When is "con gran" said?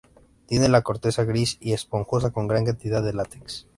2.31-2.65